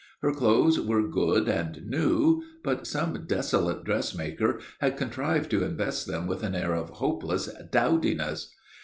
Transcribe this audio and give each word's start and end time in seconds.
Her 0.23 0.33
clothes 0.33 0.81
were 0.81 1.07
good 1.07 1.47
and 1.47 1.85
new, 1.85 2.41
but 2.63 2.87
some 2.87 3.25
desolate 3.27 3.83
dressmaker 3.83 4.59
had 4.79 4.97
contrived 4.97 5.51
to 5.51 5.63
invest 5.63 6.07
them 6.07 6.25
with 6.25 6.41
an 6.41 6.55
air 6.55 6.73
of 6.73 6.89
hopeless 6.89 7.47
dowdiness. 7.69 8.51